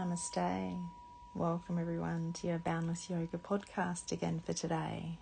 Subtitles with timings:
[0.00, 0.78] Namaste.
[1.34, 5.18] Welcome everyone to your Boundless Yoga podcast again for today.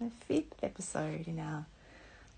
[0.00, 1.66] The fifth episode in our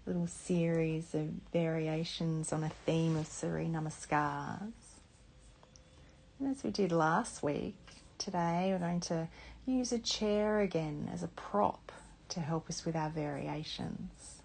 [0.04, 4.74] little series of variations on a theme of Surya Namaskars.
[6.38, 7.78] And as we did last week,
[8.18, 9.28] today we're going to
[9.64, 11.90] use a chair again as a prop
[12.28, 14.42] to help us with our variations.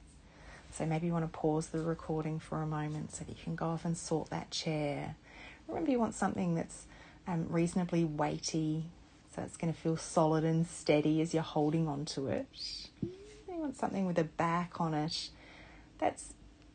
[0.71, 3.55] So maybe you want to pause the recording for a moment so that you can
[3.55, 5.17] go off and sort that chair.
[5.69, 6.87] Remember, you want something that's
[7.27, 8.85] um, reasonably weighty,
[9.35, 12.47] so it's going to feel solid and steady as you're holding onto it.
[13.01, 15.29] You want something with a back on it
[15.99, 16.33] that's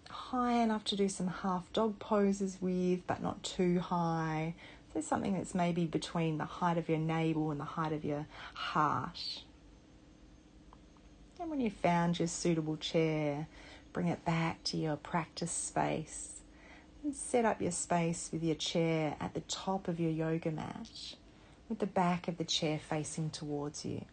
[0.09, 4.55] high enough to do some half dog poses with, but not too high.
[4.93, 8.27] So something that's maybe between the height of your navel and the height of your
[8.53, 9.43] heart.
[11.41, 13.49] And when you've found your suitable chair,
[13.93, 16.34] bring it back to your practice space
[17.13, 20.89] set up your space with your chair at the top of your yoga mat
[21.69, 24.05] with the back of the chair facing towards you.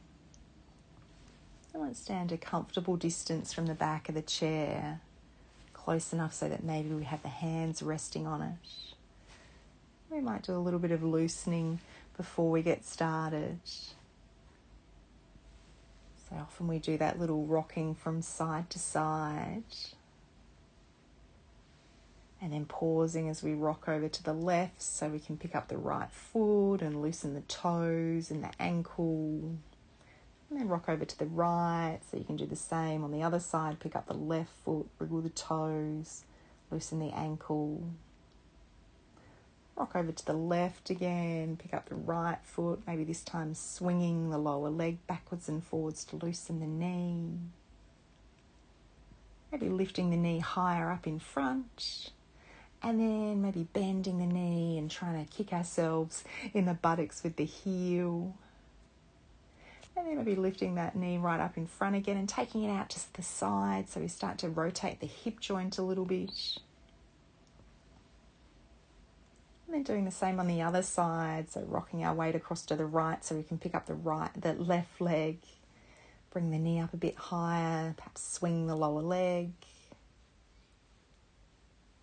[1.74, 5.00] I want to stand a comfortable distance from the back of the chair,
[5.72, 8.96] close enough so that maybe we have the hands resting on it.
[10.10, 11.80] We might do a little bit of loosening
[12.18, 13.60] before we get started.
[16.30, 19.64] So often we do that little rocking from side to side
[22.42, 25.68] and then pausing as we rock over to the left so we can pick up
[25.68, 29.56] the right foot and loosen the toes and the ankle.
[30.50, 33.22] And then rock over to the right so you can do the same on the
[33.22, 33.80] other side.
[33.80, 36.24] Pick up the left foot, wriggle the toes,
[36.72, 37.84] loosen the ankle.
[39.76, 44.30] Rock over to the left again, pick up the right foot, maybe this time swinging
[44.32, 47.38] the lower leg backwards and forwards to loosen the knee.
[49.52, 52.12] Maybe lifting the knee higher up in front
[52.84, 57.36] and then maybe bending the knee and trying to kick ourselves in the buttocks with
[57.36, 58.36] the heel.
[59.96, 62.90] And then maybe lifting that knee right up in front again and taking it out
[62.90, 66.32] just the side so we start to rotate the hip joint a little bit.
[69.68, 72.76] And then doing the same on the other side, so rocking our weight across to
[72.76, 75.38] the right so we can pick up the right the left leg,
[76.32, 79.52] bring the knee up a bit higher, perhaps swing the lower leg.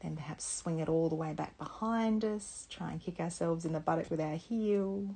[0.00, 2.66] Then perhaps swing it all the way back behind us.
[2.70, 5.14] Try and kick ourselves in the buttock with our heel.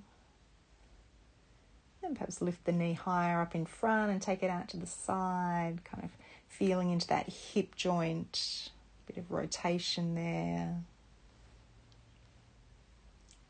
[2.03, 4.89] And perhaps lift the knee higher up in front and take it out to the
[4.89, 6.11] side, kind of
[6.49, 8.71] feeling into that hip joint.
[9.07, 10.83] Bit of rotation there.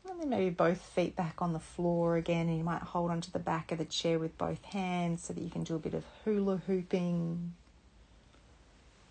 [0.07, 3.31] And then maybe both feet back on the floor again, and you might hold onto
[3.31, 5.95] the back of the chair with both hands so that you can do a bit
[5.95, 7.53] of hula hooping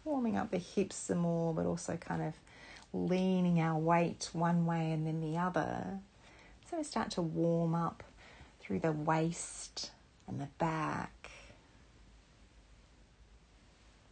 [0.04, 2.34] warming up the hips some more, but also kind of
[2.92, 5.98] leaning our weight one way and then the other.
[6.70, 8.02] So we start to warm up
[8.60, 9.90] through the waist
[10.26, 11.30] and the back.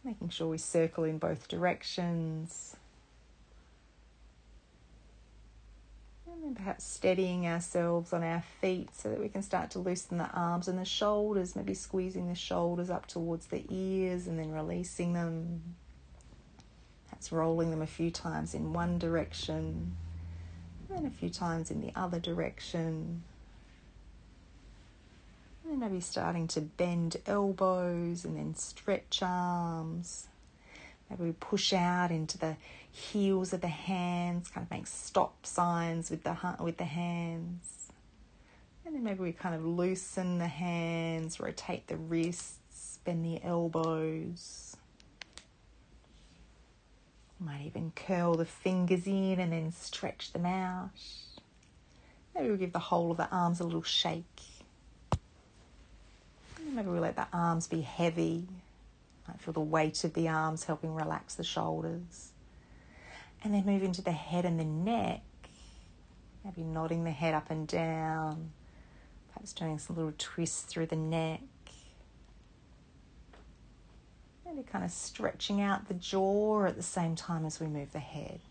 [0.03, 2.75] Making sure we circle in both directions.
[6.31, 10.17] And then perhaps steadying ourselves on our feet so that we can start to loosen
[10.17, 14.51] the arms and the shoulders, maybe squeezing the shoulders up towards the ears and then
[14.51, 15.75] releasing them.
[17.21, 19.95] That's rolling them a few times in one direction
[20.89, 23.21] and a few times in the other direction.
[25.69, 30.29] And maybe starting to bend elbows and then stretch arms.
[31.11, 32.55] Maybe we push out into the
[32.91, 37.91] heels of the hands, kind of make stop signs with the with the hands.
[38.83, 44.70] And then maybe we kind of loosen the hands, rotate the wrists, bend the elbows.
[47.43, 50.91] Might even curl the fingers in and then stretch them out.
[52.35, 54.41] Maybe we'll give the whole of the arms a little shake.
[56.63, 58.47] Maybe we'll let the arms be heavy.
[59.27, 62.31] Might feel the weight of the arms helping relax the shoulders.
[63.43, 65.21] And then move into the head and the neck.
[66.45, 68.51] Maybe nodding the head up and down.
[69.33, 71.41] Perhaps doing some little twists through the neck.
[74.53, 77.99] Maybe kind of stretching out the jaw at the same time as we move the
[77.99, 78.41] head.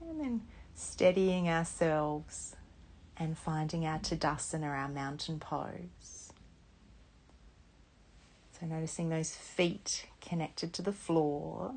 [0.00, 0.42] And then
[0.74, 2.56] steadying ourselves
[3.16, 6.32] and finding our Tadasana, our mountain pose.
[8.58, 11.72] So noticing those feet connected to the floor.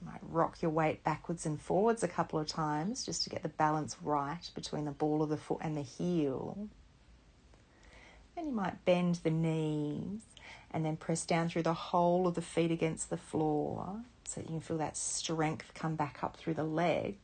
[0.00, 3.42] You might rock your weight backwards and forwards a couple of times just to get
[3.42, 6.68] the balance right between the ball of the foot and the heel.
[8.44, 10.20] And you might bend the knees
[10.70, 14.02] and then press down through the whole of the feet against the floor.
[14.24, 17.16] so you can feel that strength come back up through the legs.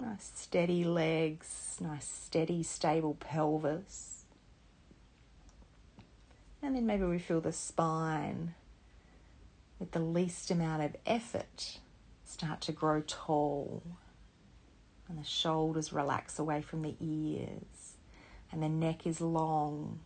[0.00, 4.24] Nice steady legs, nice steady stable pelvis.
[6.62, 8.54] And then maybe we feel the spine
[9.78, 11.78] with the least amount of effort
[12.26, 13.82] start to grow tall.
[15.08, 17.94] And the shoulders relax away from the ears.
[18.50, 20.00] And the neck is long,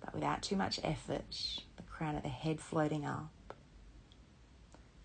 [0.00, 1.62] but without too much effort.
[1.76, 3.30] The crown of the head floating up.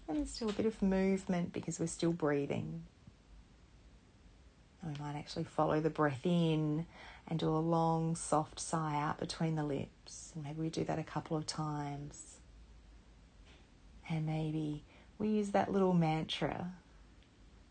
[0.07, 2.83] And there's still a bit of movement because we're still breathing.
[4.81, 6.85] And we might actually follow the breath in
[7.27, 10.31] and do a long, soft sigh out between the lips.
[10.33, 12.37] And maybe we do that a couple of times.
[14.09, 14.83] And maybe
[15.17, 16.71] we use that little mantra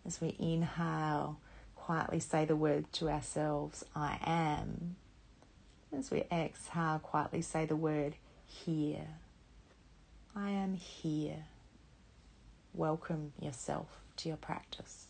[0.06, 1.40] as we inhale,
[1.86, 4.96] quietly say the word to ourselves, I am.
[5.96, 9.06] As we exhale, quietly say the word here.
[10.34, 11.44] I am here.
[12.74, 15.06] Welcome yourself to your practice.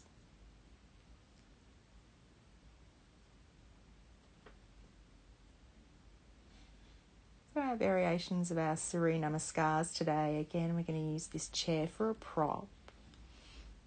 [7.55, 11.87] So our variations of our Surya Namaskars today, again, we're going to use this chair
[11.87, 12.67] for a prop.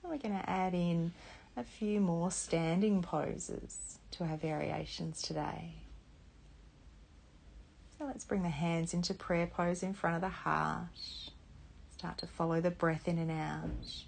[0.02, 1.14] We're going to add in
[1.60, 5.74] a few more standing poses to our variations today.
[7.98, 10.88] So let's bring the hands into prayer pose in front of the heart.
[11.98, 14.06] Start to follow the breath in and out.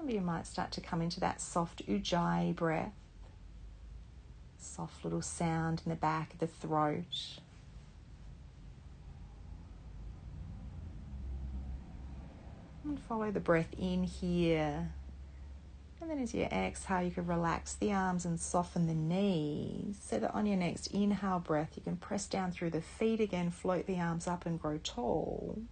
[0.00, 2.92] Maybe you might start to come into that soft ujjayi breath.
[4.58, 7.38] Soft little sound in the back of the throat.
[12.82, 14.90] And follow the breath in here.
[16.04, 20.18] And then as you exhale, you can relax the arms and soften the knees so
[20.18, 23.86] that on your next inhale breath, you can press down through the feet again, float
[23.86, 25.62] the arms up and grow tall.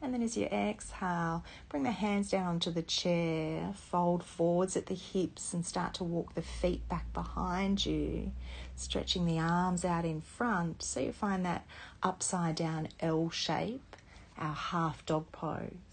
[0.00, 4.86] And then as you exhale, bring the hands down onto the chair, fold forwards at
[4.86, 8.30] the hips, and start to walk the feet back behind you,
[8.76, 11.66] stretching the arms out in front so you find that
[12.04, 13.96] upside down L shape
[14.38, 15.89] our half dog pose.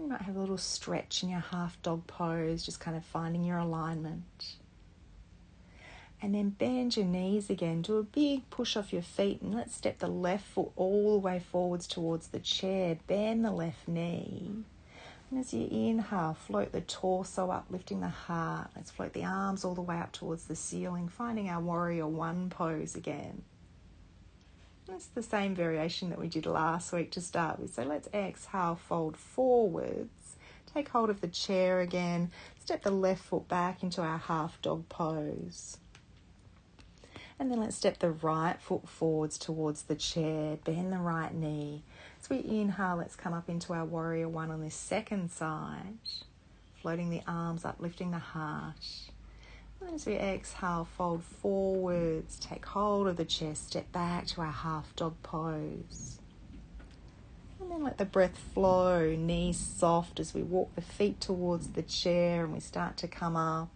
[0.00, 3.44] You might have a little stretch in your half dog pose, just kind of finding
[3.44, 4.54] your alignment.
[6.22, 7.82] And then bend your knees again.
[7.82, 11.18] Do a big push off your feet and let's step the left foot all the
[11.18, 12.96] way forwards towards the chair.
[13.06, 14.50] Bend the left knee.
[15.30, 18.70] And as you inhale, float the torso up, lifting the heart.
[18.74, 22.48] Let's float the arms all the way up towards the ceiling, finding our warrior one
[22.48, 23.42] pose again.
[24.94, 27.74] It's the same variation that we did last week to start with.
[27.74, 30.36] So let's exhale, fold forwards,
[30.74, 34.88] take hold of the chair again, step the left foot back into our half dog
[34.88, 35.78] pose.
[37.38, 41.82] And then let's step the right foot forwards towards the chair, bend the right knee.
[42.20, 45.98] As we inhale, let's come up into our warrior one on this second side,
[46.82, 48.74] floating the arms up, lifting the heart.
[49.80, 54.52] And as we exhale, fold forwards, take hold of the chest, step back to our
[54.52, 56.18] half dog pose.
[57.60, 61.82] And then let the breath flow, knees soft as we walk the feet towards the
[61.82, 63.70] chair and we start to come up.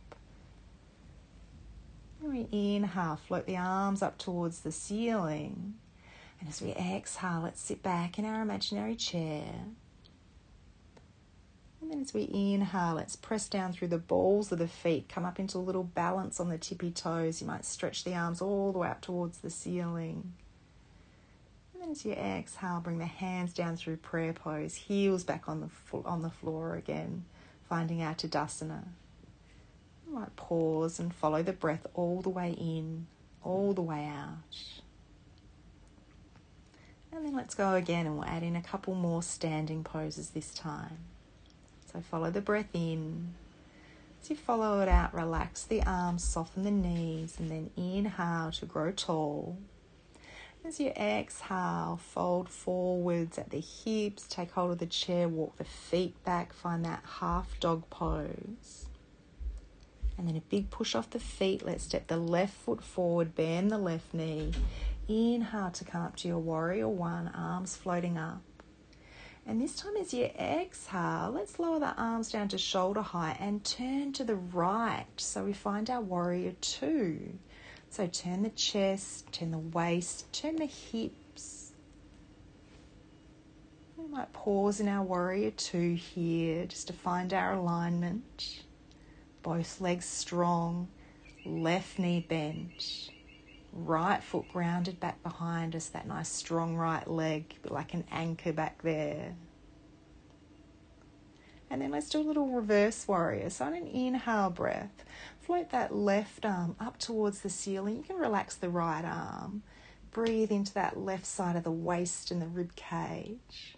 [2.22, 5.74] And we inhale, float the arms up towards the ceiling.
[6.40, 9.44] And as we exhale, let's sit back in our imaginary chair.
[11.84, 15.26] And then as we inhale, let's press down through the balls of the feet, come
[15.26, 17.42] up into a little balance on the tippy toes.
[17.42, 20.32] You might stretch the arms all the way up towards the ceiling.
[21.74, 25.60] And then as you exhale, bring the hands down through prayer pose, heels back on
[25.60, 27.26] the on the floor again,
[27.68, 28.84] finding our Tadasana.
[30.06, 33.08] You might pause and follow the breath all the way in,
[33.42, 34.38] all the way out.
[37.12, 40.54] And then let's go again and we'll add in a couple more standing poses this
[40.54, 40.96] time.
[41.94, 43.34] So follow the breath in.
[44.20, 48.66] As you follow it out, relax the arms, soften the knees, and then inhale to
[48.66, 49.56] grow tall.
[50.64, 55.64] As you exhale, fold forwards at the hips, take hold of the chair, walk the
[55.64, 58.86] feet back, find that half dog pose.
[60.18, 61.64] And then a big push off the feet.
[61.64, 64.52] Let's step the left foot forward, bend the left knee.
[65.06, 68.42] Inhale to come up to your warrior one, arms floating up.
[69.46, 73.62] And this time, as you exhale, let's lower the arms down to shoulder height and
[73.62, 75.04] turn to the right.
[75.18, 77.38] So we find our warrior two.
[77.90, 81.72] So turn the chest, turn the waist, turn the hips.
[83.96, 88.64] We might pause in our warrior two here just to find our alignment.
[89.42, 90.88] Both legs strong,
[91.44, 93.10] left knee bent,
[93.76, 98.82] Right foot grounded back behind us, that nice strong right leg, like an anchor back
[98.82, 99.34] there.
[101.68, 103.50] And then let's do a little reverse warrior.
[103.50, 105.04] So, on an inhale breath,
[105.40, 107.96] float that left arm up towards the ceiling.
[107.96, 109.64] You can relax the right arm.
[110.12, 113.76] Breathe into that left side of the waist and the rib cage.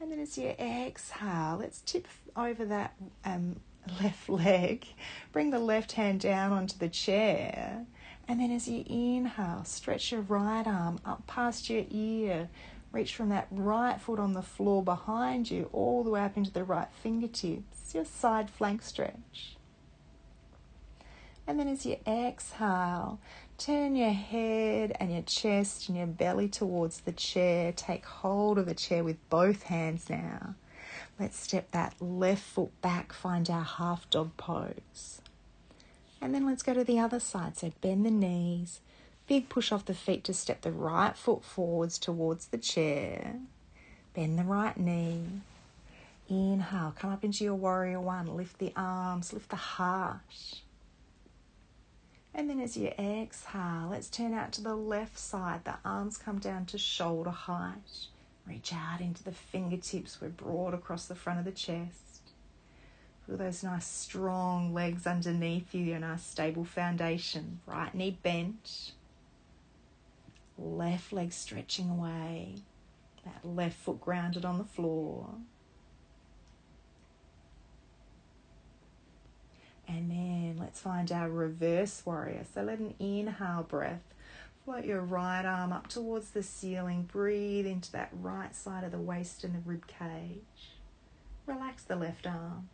[0.00, 3.60] And then as you exhale, let's tip over that um,
[4.02, 4.84] left leg.
[5.30, 7.86] Bring the left hand down onto the chair.
[8.28, 12.48] And then as you inhale, stretch your right arm up past your ear.
[12.92, 16.50] Reach from that right foot on the floor behind you all the way up into
[16.50, 19.56] the right fingertips, your side flank stretch.
[21.46, 23.18] And then as you exhale,
[23.58, 27.72] turn your head and your chest and your belly towards the chair.
[27.72, 30.54] Take hold of the chair with both hands now.
[31.18, 35.20] Let's step that left foot back, find our half dog pose.
[36.22, 37.58] And then let's go to the other side.
[37.58, 38.80] So bend the knees,
[39.26, 43.40] big push off the feet to step the right foot forwards towards the chair.
[44.14, 45.24] Bend the right knee.
[46.28, 48.36] Inhale, come up into your warrior one.
[48.36, 50.60] Lift the arms, lift the heart.
[52.32, 55.64] And then as you exhale, let's turn out to the left side.
[55.64, 58.06] The arms come down to shoulder height.
[58.46, 60.20] Reach out into the fingertips.
[60.20, 62.11] We're broad across the front of the chest.
[63.36, 67.60] Those nice strong legs underneath you, a nice stable foundation.
[67.66, 68.92] Right knee bent.
[70.58, 72.56] Left leg stretching away.
[73.24, 75.30] That left foot grounded on the floor.
[79.88, 82.44] And then let's find our reverse warrior.
[82.54, 84.02] So let an inhale breath.
[84.64, 87.08] Float your right arm up towards the ceiling.
[87.10, 90.76] Breathe into that right side of the waist and the rib cage.
[91.46, 92.68] Relax the left arm.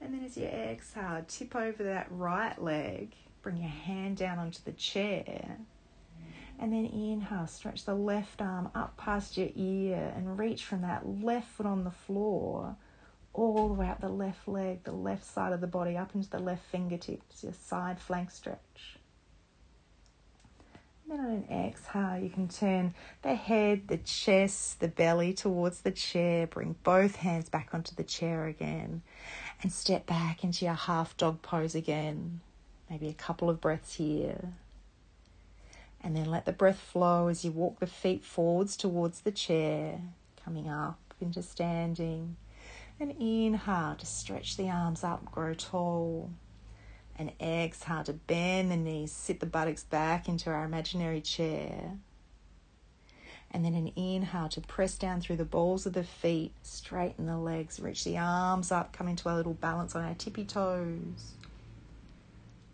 [0.00, 3.14] And then as you exhale, tip over that right leg.
[3.42, 5.58] Bring your hand down onto the chair.
[6.58, 11.06] And then inhale, stretch the left arm up past your ear and reach from that
[11.06, 12.76] left foot on the floor
[13.32, 16.28] all the way up the left leg, the left side of the body, up into
[16.28, 18.98] the left fingertips, your side flank stretch.
[21.08, 25.80] And then on an exhale, you can turn the head, the chest, the belly towards
[25.80, 26.46] the chair.
[26.46, 29.02] Bring both hands back onto the chair again
[29.62, 32.40] and step back into your half dog pose again.
[32.88, 34.52] Maybe a couple of breaths here.
[36.02, 40.00] And then let the breath flow as you walk the feet forwards towards the chair,
[40.44, 42.36] coming up into standing
[42.98, 46.30] and inhale to stretch the arms up, grow tall.
[47.16, 51.98] And exhale to bend the knees, sit the buttocks back into our imaginary chair.
[53.52, 57.36] And then an inhale to press down through the balls of the feet, straighten the
[57.36, 61.32] legs, reach the arms up, come into a little balance on our tippy toes.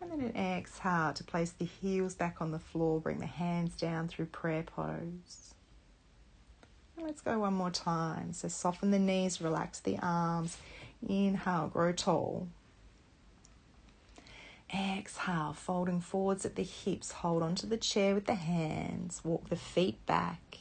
[0.03, 3.75] And then an exhale to place the heels back on the floor, bring the hands
[3.75, 5.55] down through prayer pose.
[6.99, 8.33] Let's go one more time.
[8.33, 10.59] So soften the knees, relax the arms.
[11.07, 12.49] Inhale, grow tall.
[14.75, 17.13] Exhale, folding forwards at the hips.
[17.13, 19.21] Hold onto the chair with the hands.
[19.25, 20.59] Walk the feet back.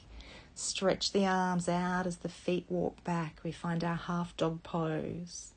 [0.58, 3.42] Stretch the arms out as the feet walk back.
[3.44, 5.52] We find our half dog pose.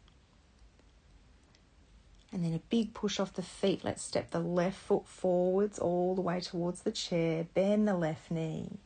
[2.33, 3.85] And then a big push off the feet.
[3.85, 7.47] Let's step the left foot forwards all the way towards the chair.
[7.55, 8.79] Bend the left knee.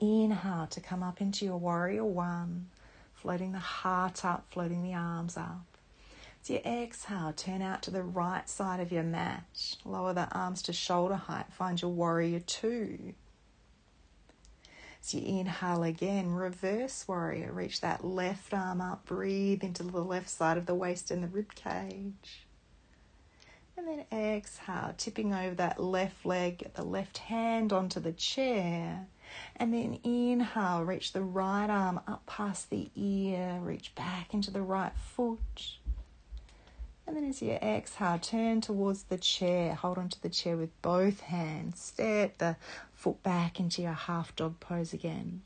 [0.00, 2.68] Inhale to come up into your warrior one,
[3.14, 5.66] floating the heart up, floating the arms up.
[6.40, 9.76] As you exhale, turn out to the right side of your mat.
[9.84, 11.52] Lower the arms to shoulder height.
[11.52, 13.14] Find your warrior two.
[15.00, 17.52] As you inhale again, reverse warrior.
[17.52, 19.06] Reach that left arm up.
[19.06, 22.46] Breathe into the left side of the waist and the rib cage.
[23.76, 29.06] And then exhale, tipping over that left leg, get the left hand onto the chair.
[29.54, 34.62] And then inhale, reach the right arm up past the ear, reach back into the
[34.62, 35.77] right foot.
[37.08, 41.20] And then as you exhale, turn towards the chair, hold onto the chair with both
[41.20, 42.56] hands, step the
[42.92, 45.40] foot back into your half dog pose again.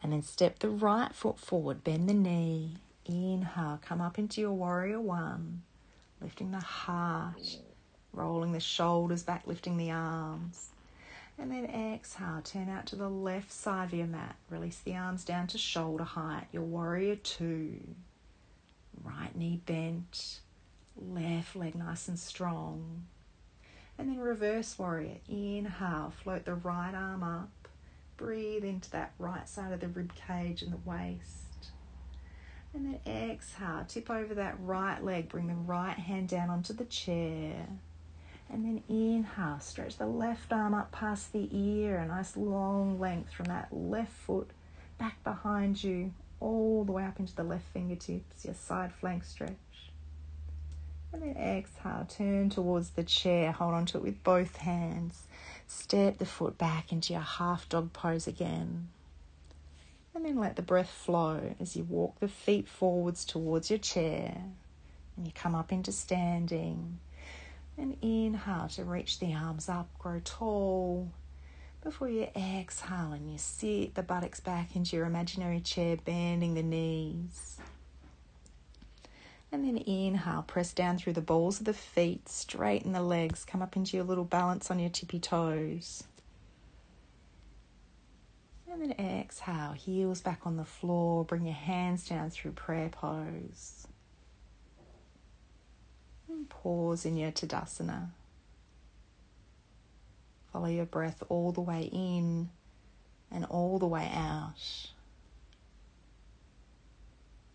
[0.00, 4.52] And then step the right foot forward, bend the knee, inhale, come up into your
[4.52, 5.62] warrior one
[6.20, 7.58] lifting the heart,
[8.12, 10.70] rolling the shoulders back, lifting the arms.
[11.36, 14.36] And then exhale, turn out to the left side of your mat.
[14.50, 16.46] Release the arms down to shoulder height.
[16.52, 17.80] Your warrior two.
[19.02, 20.40] Right knee bent,
[20.96, 23.04] left leg nice and strong.
[23.98, 25.18] And then reverse warrior.
[25.28, 27.68] Inhale, float the right arm up.
[28.16, 31.70] Breathe into that right side of the rib cage and the waist.
[32.72, 36.84] And then exhale, tip over that right leg, bring the right hand down onto the
[36.84, 37.68] chair.
[38.50, 43.32] And then inhale, stretch the left arm up past the ear, a nice long length
[43.32, 44.50] from that left foot
[44.98, 46.12] back behind you,
[46.44, 49.50] all the way up into the left fingertips, your side flank stretch.
[51.12, 55.22] And then exhale, turn towards the chair, hold onto it with both hands.
[55.66, 58.88] Step the foot back into your half dog pose again.
[60.14, 64.36] And then let the breath flow as you walk the feet forwards towards your chair.
[65.16, 66.98] And you come up into standing.
[67.78, 71.10] And inhale to reach the arms up, grow tall.
[71.84, 76.62] Before you exhale and you sit the buttocks back into your imaginary chair, bending the
[76.62, 77.58] knees.
[79.52, 83.60] And then inhale, press down through the balls of the feet, straighten the legs, come
[83.60, 86.04] up into your little balance on your tippy toes.
[88.72, 93.86] And then exhale, heels back on the floor, bring your hands down through prayer pose.
[96.30, 98.08] And pause in your Tadasana.
[100.54, 102.48] Follow your breath all the way in
[103.28, 104.92] and all the way out.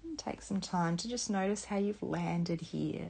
[0.04, 3.08] And take some time to just notice how you've landed here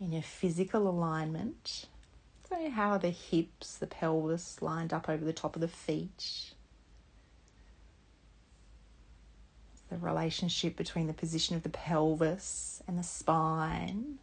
[0.00, 1.84] in your physical alignment.
[2.48, 6.54] So, how are the hips, the pelvis lined up over the top of the feet?
[9.90, 14.18] The relationship between the position of the pelvis and the spine,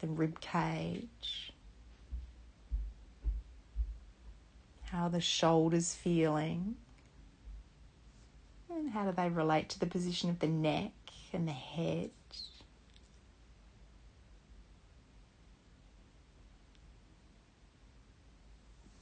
[0.00, 1.54] the rib cage.
[4.90, 6.76] How are the shoulders feeling?
[8.70, 10.92] And how do they relate to the position of the neck
[11.32, 12.10] and the head?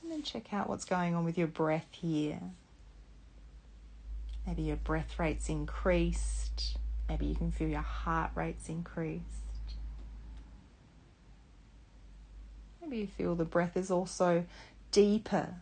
[0.03, 2.41] And then check out what's going on with your breath here.
[4.47, 6.76] Maybe your breath rate's increased.
[7.09, 9.25] Maybe you can feel your heart rate's increased.
[12.81, 14.44] Maybe you feel the breath is also
[14.90, 15.55] deeper.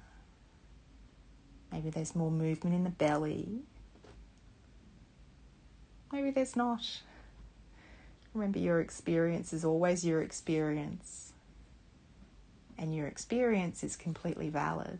[1.73, 3.63] Maybe there's more movement in the belly.
[6.13, 7.01] Maybe there's not.
[8.35, 11.33] Remember, your experience is always your experience
[12.79, 14.99] and your experience is completely valid.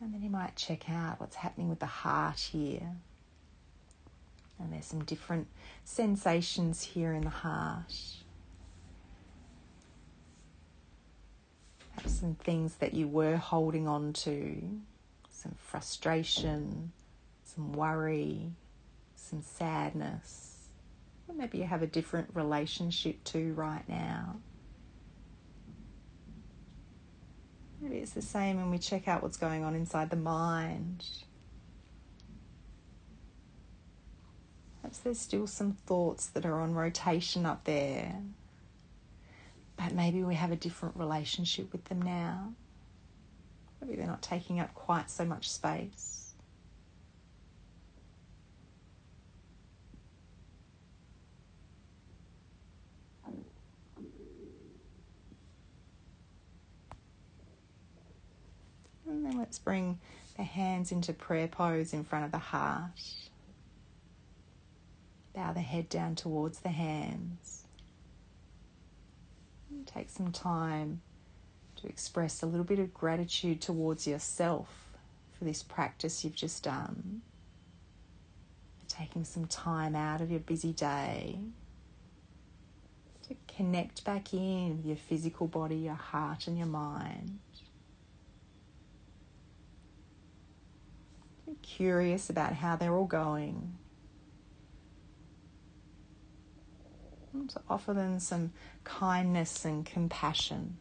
[0.00, 2.92] And then you might check out what's happening with the heart here.
[4.60, 5.46] And there's some different
[5.84, 7.94] sensations here in the heart.
[11.78, 14.62] Perhaps some things that you were holding on to,
[15.30, 16.92] some frustration,
[17.44, 18.52] some worry,
[19.16, 20.48] some sadness
[21.38, 24.36] maybe you have a different relationship to right now.
[27.80, 31.04] Maybe it's the same when we check out what's going on inside the mind.
[34.82, 38.16] Perhaps there's still some thoughts that are on rotation up there,
[39.78, 42.52] but maybe we have a different relationship with them now.
[43.80, 46.34] Maybe they're not taking up quite so much space.
[59.06, 60.00] And then let's bring
[60.36, 62.90] the hands into prayer pose in front of the heart.
[65.34, 67.67] Bow the head down towards the hands.
[69.86, 71.00] Take some time
[71.76, 74.68] to express a little bit of gratitude towards yourself
[75.38, 77.22] for this practice you've just done.
[78.88, 81.38] Taking some time out of your busy day
[83.28, 87.38] to connect back in with your physical body, your heart, and your mind.
[91.62, 93.76] curious about how they're all going.
[97.27, 98.52] And to offer them some
[98.84, 100.78] kindness and compassion.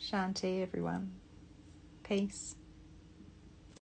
[0.00, 1.20] Shanti, everyone.
[2.02, 2.56] Peace.